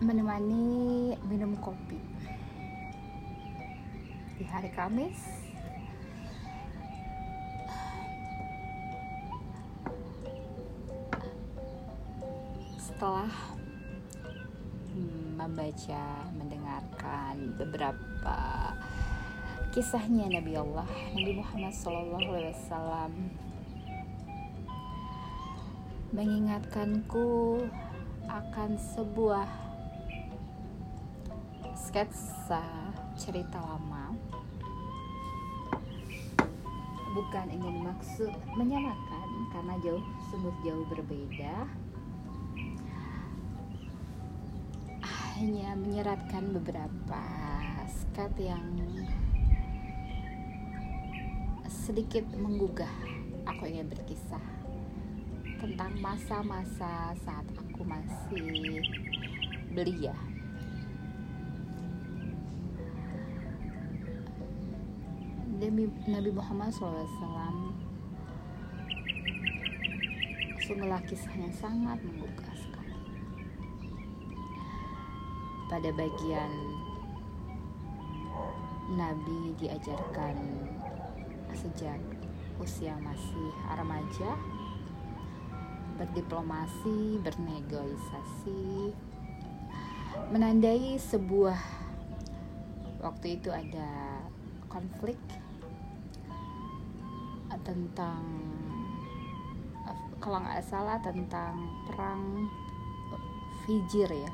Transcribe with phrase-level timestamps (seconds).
[0.00, 2.00] menemani minum kopi.
[4.40, 5.20] Di hari Kamis
[12.80, 13.28] setelah
[15.36, 18.36] membaca mendengarkan beberapa
[19.76, 23.12] kisahnya Nabi Allah Nabi Muhammad SAW
[26.16, 27.28] mengingatkanku
[28.28, 29.59] akan sebuah
[31.90, 32.62] sketsa
[33.18, 34.14] cerita lama.
[37.10, 41.66] Bukan ingin maksud menyamakan karena jauh sungguh jauh berbeda.
[45.02, 47.22] Hanya menyeratkan beberapa
[47.90, 48.70] skat yang
[51.66, 52.94] sedikit menggugah
[53.50, 54.46] aku ingin berkisah
[55.58, 58.78] tentang masa-masa saat aku masih
[59.74, 60.29] belia
[65.60, 67.04] Nabi Muhammad SAW
[70.56, 72.96] sungguhlah kisahnya sangat menggugah sekali.
[75.68, 76.52] Pada bagian
[78.96, 80.64] Nabi diajarkan
[81.52, 82.00] sejak
[82.56, 84.40] usia masih remaja
[86.00, 88.96] berdiplomasi, bernegosiasi
[90.32, 91.60] menandai sebuah
[93.04, 94.24] waktu itu ada
[94.72, 95.20] konflik
[97.66, 98.22] tentang
[100.20, 101.56] kalau nggak salah tentang
[101.88, 102.44] perang
[103.64, 104.32] Fijir ya.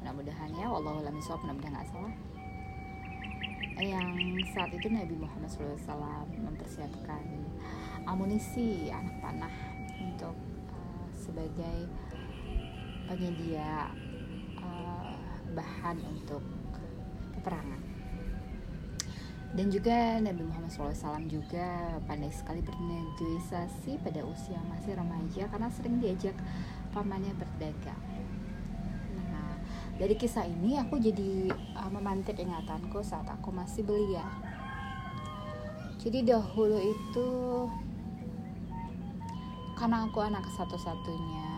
[0.00, 2.14] Mudah-mudahan ya Allah misal mudah-mudahan nggak salah.
[3.78, 4.10] Yang
[4.54, 7.22] saat itu Nabi Muhammad SAW mempersiapkan
[8.06, 9.54] amunisi anak panah
[10.02, 10.34] untuk
[10.70, 11.86] uh, sebagai
[13.06, 13.92] penyedia
[14.58, 15.14] uh,
[15.54, 16.42] bahan untuk
[17.38, 17.87] peperangan
[19.56, 25.96] dan juga Nabi Muhammad SAW juga pandai sekali bernegosiasi pada usia masih remaja karena sering
[26.04, 26.36] diajak
[26.92, 28.02] pamannya berdagang.
[29.16, 29.56] Nah,
[29.96, 31.48] dari kisah ini aku jadi
[31.80, 34.24] uh, memantik ingatanku saat aku masih belia.
[35.98, 37.28] Jadi dahulu itu
[39.74, 41.57] karena aku anak satu-satunya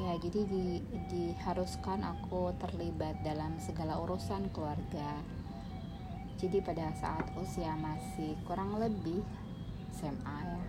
[0.00, 0.80] ya jadi di,
[1.12, 5.20] diharuskan aku terlibat dalam segala urusan keluarga.
[6.40, 9.20] Jadi pada saat usia masih kurang lebih
[9.92, 10.64] SMA ya.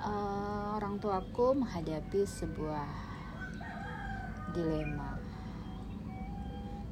[0.00, 2.88] Uh, orang tuaku menghadapi sebuah
[4.54, 5.18] dilema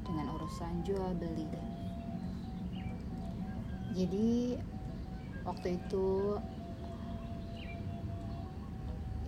[0.02, 1.46] dengan urusan jual beli.
[3.94, 4.58] Jadi
[5.46, 6.36] waktu itu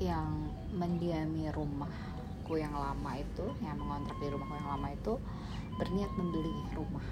[0.00, 5.14] yang mendiami rumahku yang lama itu yang mengontrak di rumahku yang lama itu
[5.76, 7.04] berniat membeli rumah.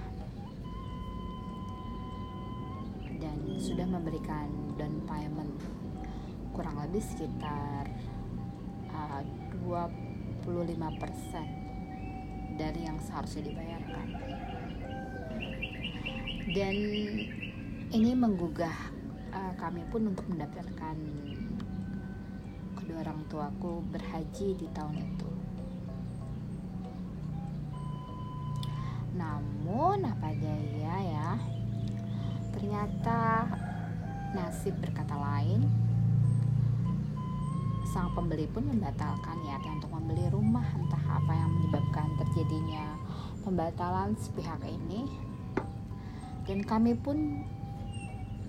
[3.21, 4.49] Dan sudah memberikan
[4.81, 5.53] down payment
[6.57, 7.93] kurang lebih sekitar
[8.89, 9.23] uh,
[9.63, 10.49] 25%
[12.57, 14.09] dari yang seharusnya dibayarkan.
[16.57, 16.75] Dan
[17.93, 18.75] ini menggugah
[19.37, 20.97] uh, kami pun untuk mendapatkan
[22.89, 25.29] kedua orang tuaku berhaji di tahun itu.
[29.13, 31.31] Namun apa daya ya,
[32.57, 33.45] ternyata
[34.33, 35.69] nasib berkata lain.
[37.93, 42.97] Sang pembeli pun membatalkan niatnya untuk membeli rumah entah apa yang menyebabkan terjadinya
[43.45, 45.05] pembatalan sepihak ini.
[46.49, 47.45] Dan kami pun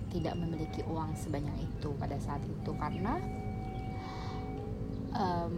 [0.08, 3.20] tidak memiliki uang sebanyak itu pada saat itu karena
[5.14, 5.54] um,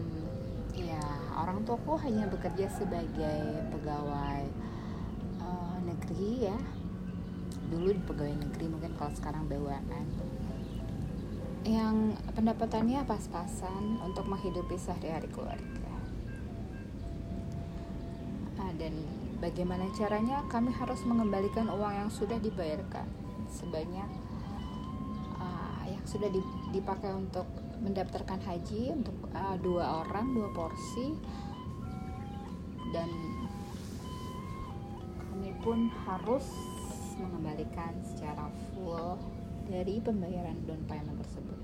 [0.72, 1.02] ya
[1.36, 4.44] orang tuaku hanya bekerja sebagai pegawai
[5.40, 6.58] uh, negeri ya.
[7.72, 10.06] Dulu di pegawai negeri mungkin kalau sekarang BUMN
[11.62, 15.94] yang pendapatannya pas-pasan untuk menghidupi sehari-hari keluarga.
[18.58, 18.98] Nah, dan
[19.38, 23.06] bagaimana caranya kami harus mengembalikan uang yang sudah dibayarkan.
[23.46, 24.10] Sebanyak
[25.38, 26.26] uh, ya sudah
[26.74, 27.46] dipakai untuk
[27.82, 31.18] mendaftarkan haji untuk uh, dua orang dua porsi.
[32.92, 33.08] Dan
[35.18, 36.44] kami pun harus
[37.18, 39.18] mengembalikan secara full
[39.66, 41.60] dari pembayaran down payment tersebut.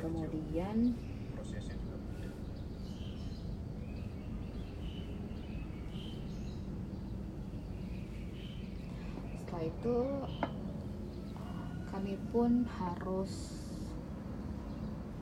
[0.00, 0.96] Kemudian
[9.36, 9.96] setelah itu
[11.90, 13.66] kami pun harus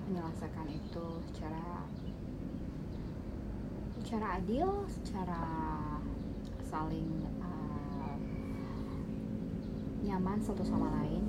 [0.09, 1.89] menyelesaikan itu secara
[4.05, 5.45] secara adil, secara
[6.65, 8.17] saling uh,
[10.05, 11.29] nyaman satu sama lain.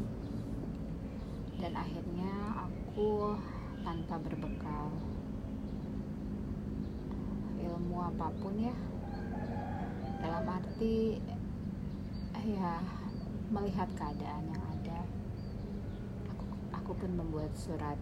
[1.59, 2.31] Dan akhirnya
[2.67, 3.35] aku
[3.83, 4.91] tanpa berbekal
[7.59, 8.75] ilmu apa pun ya.
[10.19, 11.19] Dalam arti
[12.39, 12.79] ya
[13.51, 14.68] melihat keadaan yang
[16.89, 18.01] aku pun membuat surat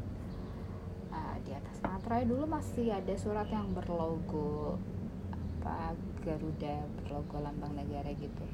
[1.11, 4.79] uh, di atas materai dulu masih ada surat yang berlogo
[5.59, 5.91] apa
[6.23, 8.47] Garuda berlogo lambang negara gitu.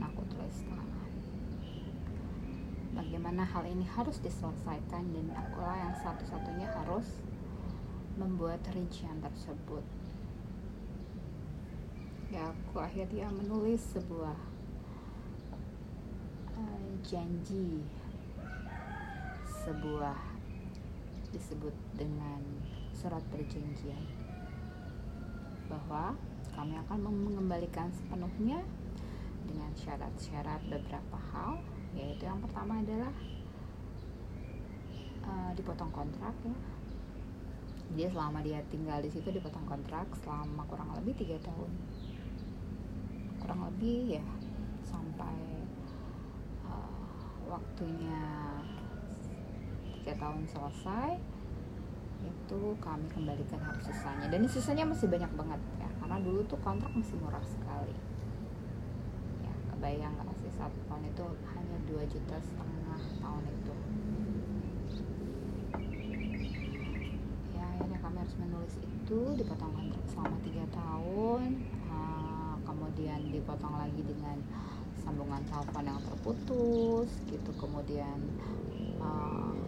[0.00, 1.12] Nah, aku tulis tangan
[2.96, 7.20] bagaimana hal ini harus diselesaikan dan akulah yang satu-satunya harus
[8.16, 9.84] membuat rincian tersebut.
[12.32, 14.40] Ya aku akhirnya menulis sebuah
[16.56, 17.84] uh, janji
[19.70, 20.18] sebuah
[21.30, 22.42] disebut dengan
[22.90, 24.02] surat perjanjian
[25.70, 26.18] bahwa
[26.50, 28.66] kami akan mengembalikan sepenuhnya
[29.46, 31.62] dengan syarat-syarat beberapa hal
[31.94, 33.14] yaitu yang pertama adalah
[35.22, 36.56] uh, dipotong kontrak ya.
[37.94, 41.70] Jadi selama dia tinggal di situ dipotong kontrak selama kurang lebih tiga tahun.
[43.38, 44.26] Kurang lebih ya
[44.82, 45.62] sampai
[46.66, 48.50] uh, waktunya
[50.00, 51.20] tiga tahun selesai
[52.24, 54.26] itu kami kembalikan harus sisanya.
[54.32, 57.92] Dan sisanya masih banyak banget ya karena dulu tuh kontrak masih murah sekali.
[59.44, 63.74] Ya kebayang nggak sih satu tahun itu hanya dua juta setengah tahun itu?
[67.52, 71.60] Ya akhirnya kami harus menulis itu dipotong kontrak selama tiga tahun
[71.92, 74.40] uh, kemudian dipotong lagi dengan
[75.00, 77.50] sambungan telepon yang terputus gitu.
[77.56, 78.18] Kemudian
[79.00, 79.59] uh,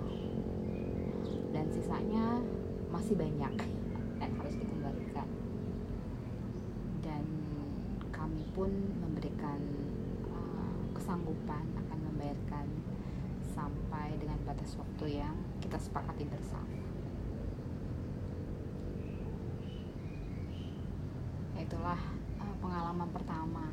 [1.52, 2.40] dan sisanya
[2.88, 3.54] masih banyak
[4.16, 5.28] dan harus dikembalikan.
[7.04, 7.24] Dan
[8.08, 8.72] kami pun
[9.04, 9.60] memberikan
[10.32, 12.66] uh, kesanggupan akan membayarkan
[13.52, 16.80] sampai dengan batas waktu yang kita sepakati bersama.
[21.60, 22.00] Itulah
[22.40, 23.68] uh, pengalaman pertama.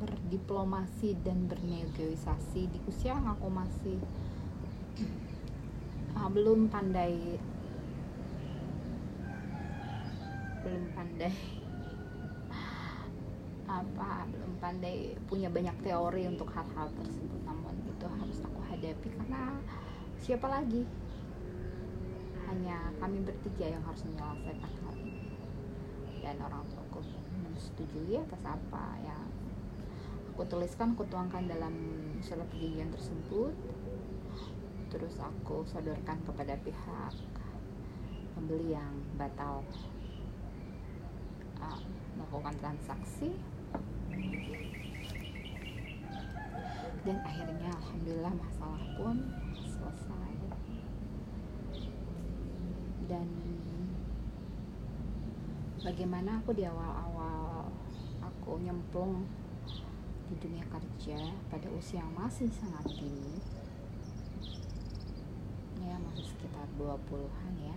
[0.00, 4.00] Berdiplomasi dan bernegosiasi di usia yang aku masih
[6.20, 7.40] uh, belum pandai.
[10.60, 11.34] Belum pandai.
[13.64, 19.56] Apa belum pandai punya banyak teori untuk hal-hal tersebut namun itu harus aku hadapi karena
[20.20, 20.84] siapa lagi?
[22.50, 25.32] Hanya kami bertiga yang harus menyelesaikan hal ini.
[26.20, 27.00] Dan orang tuaku
[27.40, 29.24] menyetujui atas apa yang
[30.34, 31.72] aku tuliskan aku tuangkan dalam
[32.20, 33.54] surat perjanjian tersebut
[34.90, 37.14] terus aku sodorkan kepada pihak
[38.34, 39.62] pembeli yang batal
[41.62, 41.80] uh,
[42.18, 43.30] melakukan transaksi.
[47.00, 49.16] Dan akhirnya alhamdulillah masalah pun
[49.64, 50.32] selesai.
[53.06, 53.28] Dan
[55.80, 57.70] bagaimana aku di awal-awal
[58.20, 59.24] aku nyemplung
[60.28, 61.18] di dunia kerja
[61.48, 63.59] pada usia yang masih sangat dini
[65.90, 67.74] ya masih sekitar 20-an ya.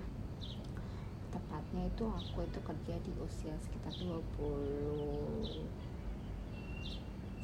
[1.34, 5.82] Tepatnya itu aku itu kerja di usia sekitar 20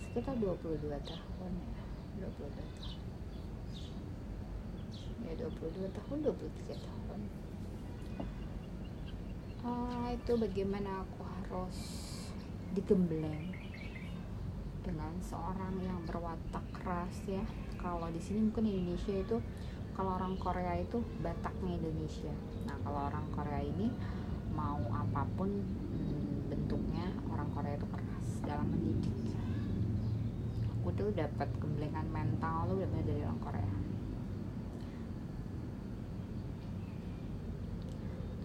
[0.06, 2.98] sekitar 22 tahun ya 22 tahun.
[5.26, 7.20] Ya 22 tahun 23 tahun.
[9.60, 11.78] Uh, itu bagaimana aku harus
[12.78, 13.52] digembleng
[14.86, 17.42] dengan seorang yang berwatak keras ya.
[17.82, 19.38] Kalau di sini mungkin Indonesia itu
[20.00, 22.32] kalau orang Korea itu Bataknya Indonesia.
[22.64, 23.92] Nah kalau orang Korea ini
[24.56, 29.12] mau apa pun hmm, bentuknya orang Korea itu keras dalam mendidik.
[30.80, 33.74] Aku tuh dapat kemblengan mental lu benar dari orang Korea.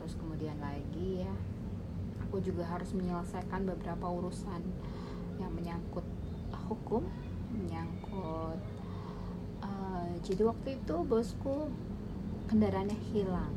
[0.03, 1.35] Terus kemudian lagi ya
[2.27, 4.59] aku juga harus menyelesaikan beberapa urusan
[5.39, 6.03] yang menyangkut
[6.67, 7.07] hukum
[7.55, 8.74] menyangkut
[10.23, 11.73] jadi waktu itu bosku
[12.53, 13.55] kendaraannya hilang.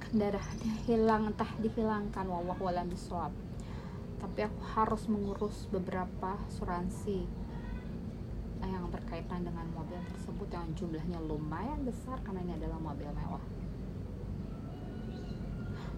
[0.00, 3.34] Kendaraannya hilang entah dihilangkan wawah walam biswab
[4.22, 7.26] tapi aku harus mengurus beberapa asuransi
[8.62, 13.42] yang berkaitan dengan mobil tersebut yang jumlahnya lumayan besar karena ini adalah mobil mewah.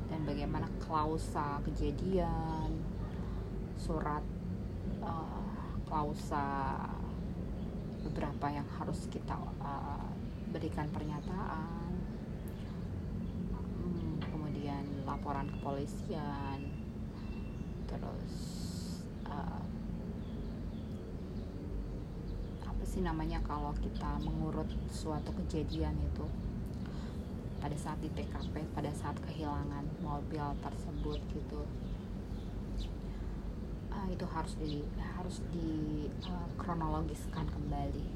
[0.08, 2.80] Dan bagaimana klausa kejadian
[3.76, 4.24] surat
[5.04, 5.44] uh,
[5.84, 6.72] klausa
[8.14, 10.06] beberapa yang harus kita uh,
[10.54, 11.90] berikan pernyataan.
[13.82, 16.62] Hmm, kemudian laporan kepolisian.
[17.90, 18.34] Terus
[19.26, 19.66] uh,
[22.62, 26.30] apa sih namanya kalau kita mengurut suatu kejadian itu?
[27.58, 31.66] Pada saat di TKP pada saat kehilangan mobil tersebut gitu
[34.10, 34.84] itu harus di
[35.16, 36.48] harus di uh,
[37.48, 38.06] kembali.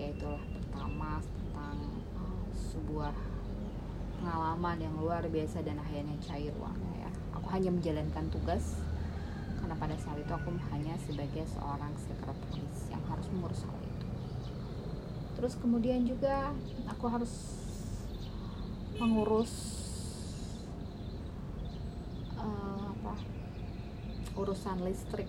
[0.00, 1.76] Yaitulah pertama tentang
[2.16, 3.14] uh, sebuah
[4.20, 7.10] pengalaman yang luar biasa dan akhirnya cair uangnya ya.
[7.36, 8.76] Aku hanya menjalankan tugas
[9.60, 14.06] karena pada saat itu aku hanya sebagai seorang sekretaris yang harus mengurus hal itu.
[15.36, 16.52] Terus kemudian juga
[16.88, 17.32] aku harus
[19.00, 19.52] mengurus
[22.36, 23.14] uh, apa
[24.40, 25.28] urusan listrik.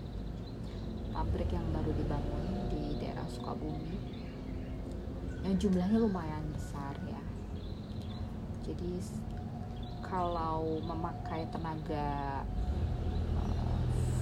[1.12, 4.00] Pabrik yang baru dibangun di daerah Sukabumi
[5.44, 7.20] yang jumlahnya lumayan besar ya.
[8.64, 9.04] Jadi
[10.00, 12.40] kalau memakai tenaga
[13.36, 13.76] uh,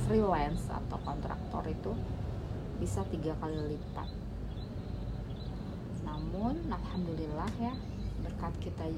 [0.09, 1.93] freelance atau kontraktor itu
[2.83, 4.11] bisa tiga kali lipat.
[6.03, 7.75] Namun alhamdulillah ya
[8.27, 8.91] berkat kita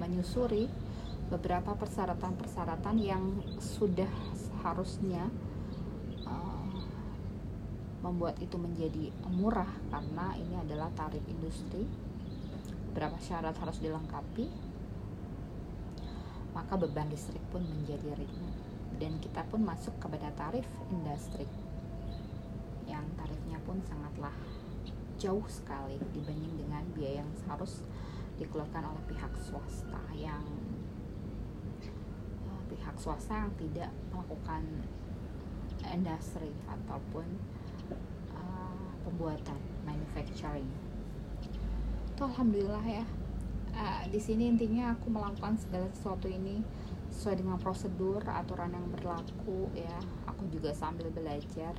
[0.00, 0.72] menyusuri
[1.28, 3.24] beberapa persyaratan-persyaratan yang
[3.58, 4.08] sudah
[4.64, 5.28] seharusnya
[8.00, 11.84] membuat itu menjadi murah karena ini adalah tarif industri.
[12.96, 14.48] Berapa syarat harus dilengkapi
[16.54, 18.54] maka beban listrik pun menjadi ringan
[19.02, 21.50] dan kita pun masuk kepada tarif industri
[22.86, 24.30] yang tarifnya pun sangatlah
[25.18, 27.82] jauh sekali dibanding dengan biaya yang harus
[28.38, 30.46] dikeluarkan oleh pihak swasta yang
[32.84, 34.60] pihak swasta yang tidak melakukan
[35.88, 37.24] industri ataupun
[39.04, 39.56] pembuatan
[39.88, 40.68] manufacturing.
[42.12, 43.04] Itu alhamdulillah ya.
[43.74, 46.60] Uh, di sini intinya aku melakukan segala sesuatu ini
[47.08, 49.96] sesuai dengan prosedur aturan yang berlaku ya.
[50.28, 51.72] Aku juga sambil belajar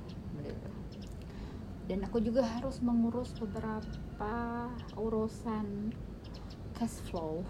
[1.85, 4.33] dan aku juga harus mengurus beberapa
[4.97, 5.93] urusan
[6.73, 7.45] cash flow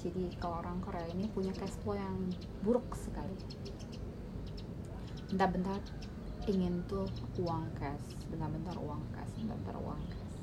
[0.00, 2.32] jadi kalau orang Korea ini punya cash flow yang
[2.64, 3.36] buruk sekali.
[5.28, 5.76] Bentar-bentar
[6.48, 7.04] ingin tuh
[7.36, 10.36] uang cash bentar-bentar uang cash bentar-bentar uang cash.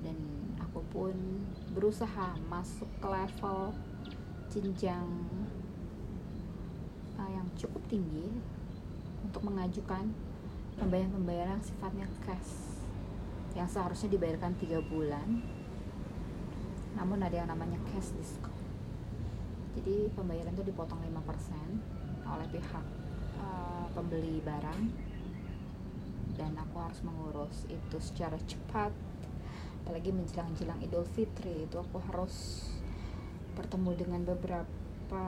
[0.00, 0.16] Dan
[0.56, 1.12] aku pun
[1.76, 3.76] berusaha masuk ke level
[4.48, 5.08] jenjang
[7.20, 8.32] uh, yang cukup tinggi
[9.20, 10.08] untuk mengajukan
[10.80, 12.80] pembayaran-pembayaran sifatnya cash.
[13.52, 15.59] Yang seharusnya dibayarkan tiga bulan
[17.00, 18.52] namun ada yang namanya cash discount.
[19.80, 22.84] Jadi pembayaran itu dipotong 5% oleh pihak
[23.92, 24.80] pembeli barang.
[26.38, 28.94] Dan aku harus mengurus itu secara cepat.
[29.84, 32.68] Apalagi menjelang-jelang Idul Fitri itu aku harus
[33.58, 35.24] bertemu dengan beberapa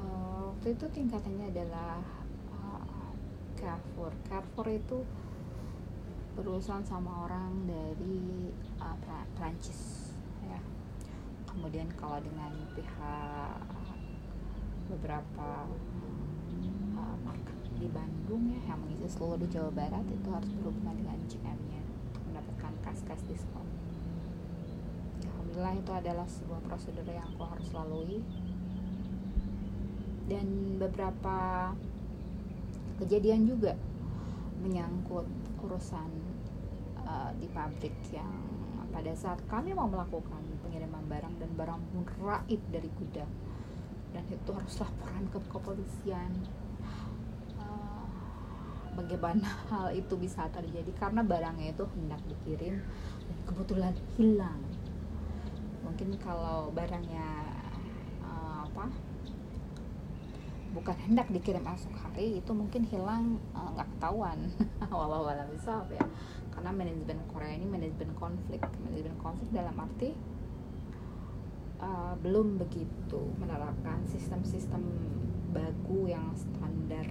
[0.00, 2.00] uh, waktu itu tingkatannya adalah
[2.56, 3.12] uh,
[3.58, 4.10] Carrefour.
[4.26, 4.98] Carrefour itu
[6.32, 8.48] berurusan sama orang dari
[8.82, 10.10] uh, Prancis
[10.42, 10.58] ya
[11.46, 13.62] kemudian kalau dengan pihak
[14.90, 15.70] beberapa
[17.24, 22.22] market di Bandung ya yang mengisi seluruh Jawa Barat itu harus berhubungan dengan GM-nya untuk
[22.30, 23.66] mendapatkan kas-kas diskon.
[25.26, 28.20] Alhamdulillah itu adalah sebuah prosedur yang aku harus lalui
[30.30, 30.46] dan
[30.78, 31.36] beberapa
[33.02, 33.74] kejadian juga
[34.62, 35.26] menyangkut
[35.60, 36.10] urusan
[37.02, 38.51] uh, di pabrik yang
[38.92, 43.32] pada saat kami mau melakukan pengiriman barang dan barang pun raib dari gudang.
[44.12, 46.30] Dan itu harus laporan ke kepolisian.
[48.92, 50.92] Bagaimana hal itu bisa terjadi?
[51.00, 52.84] Karena barangnya itu hendak dikirim
[53.24, 54.60] dan kebetulan hilang.
[55.80, 57.28] Mungkin kalau barangnya
[58.20, 58.92] uh, apa
[60.72, 64.38] bukan hendak dikirim esok hari itu mungkin hilang eh, nggak ketahuan.
[64.92, 66.04] Walau walau bisa ya
[66.62, 68.62] karena manajemen Korea ini manajemen konflik.
[68.86, 70.14] Manajemen konflik dalam arti
[71.82, 74.78] uh, belum begitu menerapkan sistem-sistem
[75.50, 77.10] baku yang standar.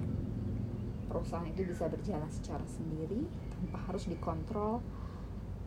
[1.11, 4.79] Perusahaan itu bisa berjalan secara sendiri tanpa harus dikontrol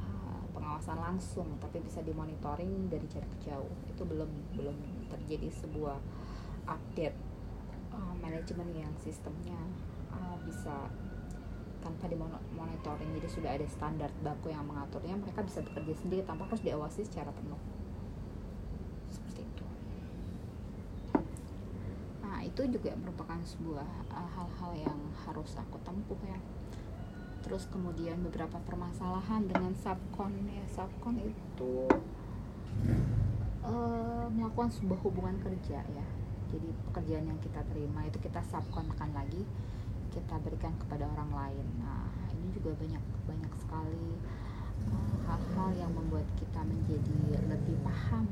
[0.00, 3.68] uh, pengawasan langsung tapi bisa dimonitoring dari jarak jauh.
[3.92, 4.80] Itu belum belum
[5.12, 6.00] terjadi sebuah
[6.72, 7.20] update
[7.92, 9.60] uh, manajemen yang sistemnya
[10.08, 10.88] uh, bisa
[11.84, 13.12] tanpa dimonitoring.
[13.20, 17.28] Jadi sudah ada standar baku yang mengaturnya mereka bisa bekerja sendiri tanpa harus diawasi secara
[17.28, 17.60] penuh.
[19.12, 19.64] Seperti itu.
[22.24, 24.98] Nah itu juga merupakan sebuah uh, hal-hal uh, yang
[25.28, 26.40] harus aku tempuh ya.
[27.44, 30.64] Terus kemudian beberapa permasalahan dengan subkon ya.
[30.72, 31.84] Subkon itu
[33.68, 36.06] uh, melakukan sebuah hubungan kerja ya.
[36.48, 39.44] Jadi pekerjaan yang kita terima itu kita subkonkan lagi
[40.14, 41.66] kita berikan kepada orang lain.
[41.82, 44.14] Nah ini juga banyak banyak sekali
[44.86, 48.30] eh, hal-hal uh, yang membuat kita menjadi lebih paham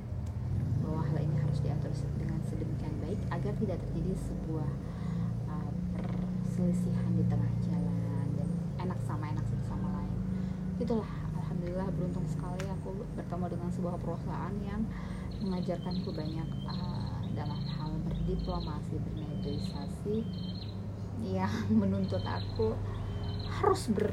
[0.87, 4.71] bahwa hal ini harus diatur dengan sedemikian baik agar tidak terjadi sebuah
[5.51, 5.71] uh,
[6.47, 8.49] perselisihan di tengah jalan dan
[8.87, 10.15] enak sama enak satu sama lain.
[10.79, 14.83] Itulah alhamdulillah beruntung sekali aku bertemu dengan sebuah perusahaan yang
[15.43, 20.23] mengajarkanku banyak uh, dalam hal berdiplomasi bernegosiasi
[21.23, 22.75] yang menuntut aku
[23.47, 24.11] harus ber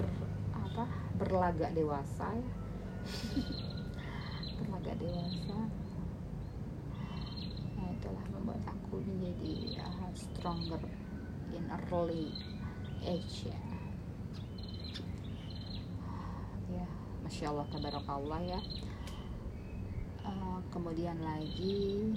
[0.54, 0.86] apa
[1.18, 2.52] berlagak dewasa ya.
[4.60, 5.58] Berlagak dewasa.
[7.80, 10.84] Nah itulah membuat aku menjadi uh, stronger
[11.56, 12.30] in early
[13.02, 13.60] age ya.
[16.70, 16.88] Ya
[17.26, 18.62] masya Allah tabarakallah ya.
[20.22, 22.14] Uh, kemudian lagi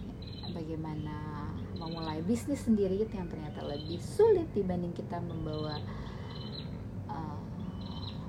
[0.53, 1.42] bagaimana
[1.83, 5.83] memulai bisnis sendiri itu yang ternyata lebih sulit dibanding kita membawa
[7.11, 7.43] uh,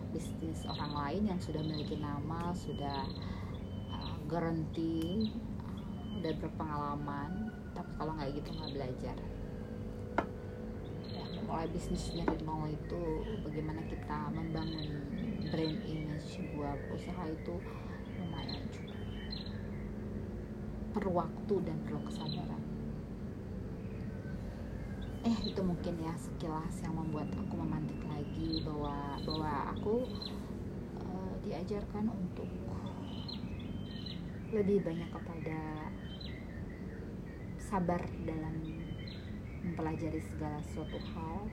[0.10, 3.05] bisnis orang lain yang sudah memiliki nama sudah
[3.93, 5.29] uh, garanti
[5.62, 9.17] uh, udah berpengalaman tapi kalau nggak gitu nggak belajar.
[11.13, 13.01] Ya, memulai bisnis dari nol itu
[13.45, 14.89] bagaimana kita membangun
[15.53, 17.53] brand image sebuah usaha itu
[18.18, 18.98] lumayan juga
[20.94, 22.63] perlu waktu dan perlu kesabaran
[25.24, 30.03] eh itu mungkin ya sekilas yang membuat aku memantik lagi bahwa bahwa aku
[31.00, 32.51] uh, diajarkan untuk
[34.53, 35.90] lebih banyak kepada
[37.57, 38.53] sabar dalam
[39.64, 41.50] mempelajari segala suatu hal.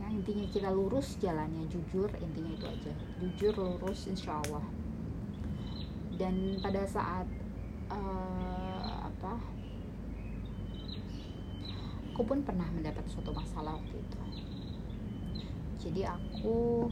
[0.00, 2.94] Ya intinya kita lurus jalannya jujur intinya itu aja.
[3.20, 4.64] Jujur lurus insya Allah.
[6.16, 7.28] Dan pada saat
[7.92, 9.36] uh, apa
[12.12, 14.20] aku pun pernah mendapat suatu masalah waktu itu.
[15.80, 16.84] Jadi aku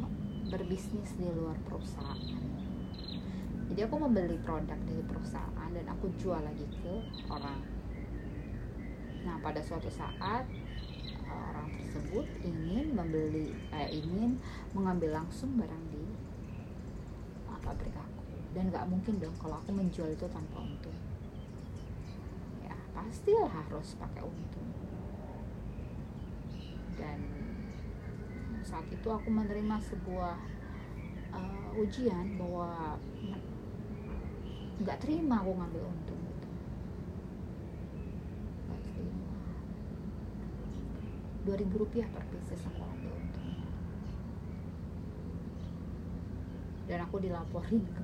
[0.48, 2.40] berbisnis di luar perusahaan.
[3.68, 7.60] Jadi aku membeli produk dari perusahaan dan aku jual lagi ke orang.
[9.28, 10.48] Nah pada suatu saat
[11.28, 14.40] orang tersebut ingin membeli eh, ingin
[14.72, 16.00] mengambil langsung barang di
[17.60, 18.24] pabrik aku.
[18.56, 20.96] Dan nggak mungkin dong kalau aku menjual itu tanpa untung.
[22.64, 24.79] Ya pastilah harus pakai untung
[27.00, 27.18] dan
[28.60, 30.36] saat itu aku menerima sebuah
[31.32, 33.00] uh, ujian bahwa
[34.80, 36.48] nggak terima aku ngambil untung gitu.
[38.68, 39.28] Nggak terima.
[41.48, 43.48] Dua ribu rupiah per pieces aku ambil untung.
[46.84, 48.02] Dan aku dilaporin ke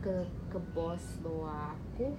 [0.00, 0.14] ke
[0.50, 2.14] ke bos bahwa aku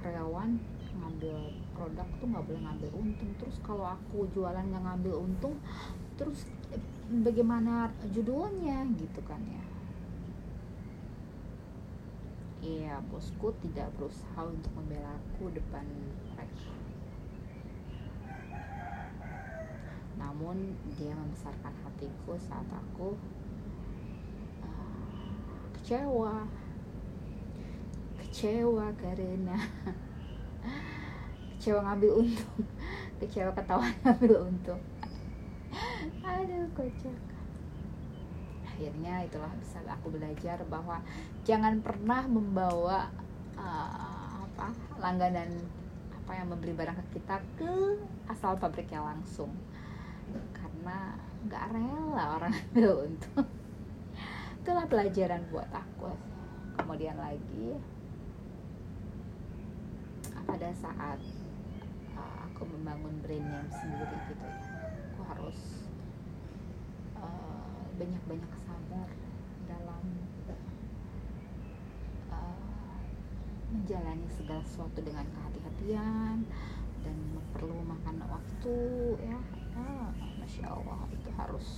[0.00, 0.56] karyawan
[0.96, 1.36] ngambil
[1.80, 3.32] produk tuh nggak boleh ngambil untung.
[3.40, 5.56] Terus kalau aku jualan nggak ngambil untung
[6.20, 6.44] terus
[6.76, 6.84] eh,
[7.24, 9.64] bagaimana judulnya gitu kan ya.
[12.60, 15.80] Iya bosku tidak berusaha untuk membela aku depan
[16.36, 16.76] mereka.
[20.20, 23.16] Namun dia membesarkan hatiku saat aku
[24.60, 26.44] uh, kecewa.
[28.20, 29.56] Kecewa karena
[31.60, 32.64] kecewa ngambil untung.
[33.20, 34.80] Kecewa ketawa ngambil untung.
[36.24, 37.20] Aduh kocak.
[38.64, 41.04] Akhirnya itulah bisa aku belajar bahwa
[41.44, 43.12] jangan pernah membawa
[43.60, 44.72] uh, apa
[45.04, 45.52] langganan
[46.16, 48.00] apa yang membeli barang ke kita ke
[48.32, 49.52] asal pabriknya langsung.
[50.56, 51.12] Karena
[51.44, 53.44] nggak rela orang ambil untung.
[54.64, 56.08] Itulah pelajaran buat aku.
[56.80, 57.76] Kemudian lagi
[60.48, 61.20] pada saat
[62.60, 64.44] aku membangun brand name sendiri gitu.
[64.44, 64.60] Ya
[65.16, 65.88] aku harus
[67.16, 69.08] uh, banyak-banyak sabar
[69.64, 70.04] dalam
[72.28, 73.00] uh,
[73.72, 76.44] menjalani segala sesuatu dengan kehati-hatian
[77.00, 77.16] dan
[77.56, 78.76] perlu makan waktu
[79.24, 79.40] ya.
[79.80, 81.68] Ah, masya Allah itu harus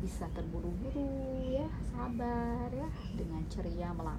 [0.00, 1.68] bisa terburu-buru ya.
[1.92, 2.88] Sabar ya.
[3.12, 4.16] Dengan ceria malah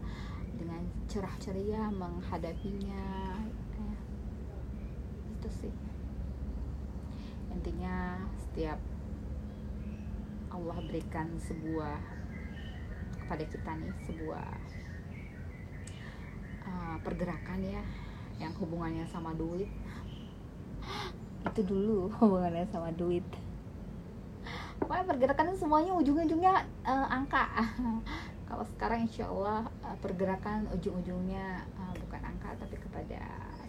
[0.54, 3.35] dengan cerah ceria menghadapinya ya.
[5.46, 5.74] Itu sih.
[7.54, 8.82] Intinya setiap
[10.50, 12.02] Allah berikan sebuah
[13.22, 14.48] kepada kita nih sebuah
[16.66, 17.86] uh, pergerakan ya
[18.42, 19.70] yang hubungannya sama duit.
[21.54, 23.26] Itu dulu hubungannya sama duit.
[24.82, 27.46] Pokoknya pergerakan semuanya ujung-ujungnya uh, angka.
[28.50, 33.22] Kalau sekarang insya Allah uh, pergerakan ujung-ujungnya uh, bukan angka tapi kepada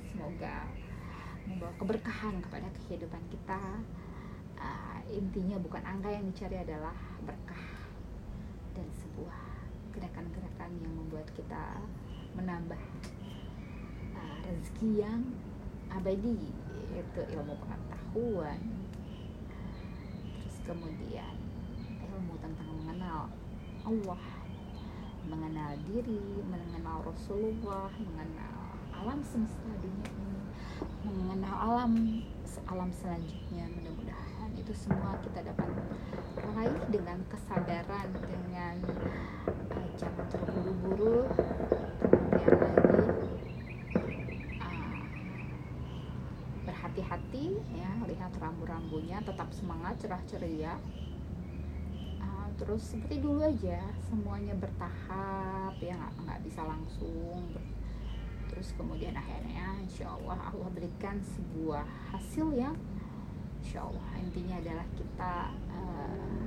[0.09, 0.65] semoga
[1.47, 3.63] membawa keberkahan kepada kehidupan kita.
[4.57, 7.67] Uh, intinya bukan angka yang dicari adalah berkah
[8.73, 9.41] dan sebuah
[9.93, 11.81] gerakan-gerakan yang membuat kita
[12.37, 12.81] menambah
[14.17, 15.21] uh, rezeki yang
[15.93, 16.53] abadi
[16.93, 18.61] yaitu ilmu pengetahuan.
[20.41, 21.37] Terus kemudian
[22.01, 23.29] ilmu tentang mengenal
[23.87, 24.23] Allah
[25.27, 30.16] mengenal diri mengenal Rasulullah mengenal alam semesta dunia
[31.57, 32.21] alam
[32.69, 35.73] alam selanjutnya mudah-mudahan itu semua kita dapat
[36.37, 38.77] raih dengan kesadaran dengan
[39.73, 41.25] uh, jangan terburu-buru
[42.05, 43.09] kemudian lagi
[44.61, 45.01] uh,
[46.69, 50.77] berhati-hati ya lihat rambu-rambunya tetap semangat cerah ceria.
[52.21, 53.81] Uh, terus seperti dulu aja
[54.13, 57.49] semuanya bertahap ya nggak bisa langsung
[58.57, 62.73] terus kemudian akhirnya insya Allah Allah berikan sebuah hasil yang
[63.61, 65.35] insya Allah intinya adalah kita
[65.69, 66.41] uh,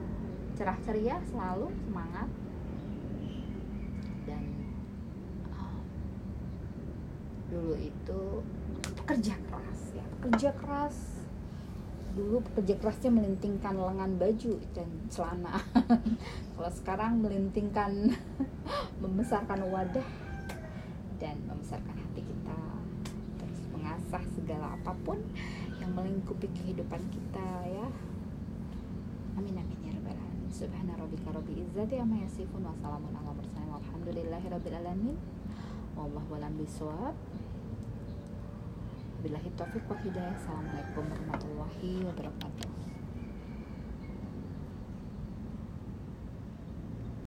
[0.57, 2.25] cerah ceria selalu semangat.
[4.25, 4.43] Dan
[5.53, 5.81] uh,
[7.53, 8.21] dulu itu
[9.05, 10.05] pekerja keras ya.
[10.17, 10.97] Pekerja keras.
[12.17, 15.61] Dulu pekerja kerasnya melintingkan lengan baju dan celana.
[16.57, 18.17] Kalau sekarang melintingkan
[19.05, 20.18] membesarkan wadah
[21.69, 22.61] membesarkan hati kita.
[23.37, 25.21] Terus mengasah segala apa pun
[25.77, 27.85] yang melingkupi kehidupan kita ya.
[29.37, 30.49] Amin amin ya rabbal alamin.
[30.49, 33.69] Subhana rabbika rabbil izzati amma yasifun wa salamun ala mursalin.
[33.69, 35.17] Walhamdulillahi rabbil alamin.
[35.93, 37.13] Wallahu a'lam bishawab
[39.21, 40.33] billahi taufiq wa hidayah.
[40.41, 42.68] Assalamualaikum warahmatullahi wabarakatuh